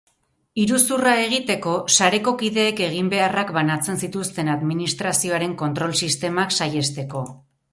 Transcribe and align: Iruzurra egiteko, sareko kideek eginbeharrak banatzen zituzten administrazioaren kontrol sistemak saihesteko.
Iruzurra 0.61 1.11
egiteko, 1.25 1.73
sareko 1.97 2.33
kideek 2.39 2.81
eginbeharrak 2.87 3.53
banatzen 3.59 4.01
zituzten 4.07 4.49
administrazioaren 4.55 5.55
kontrol 5.63 5.95
sistemak 6.05 6.57
saihesteko. 6.59 7.27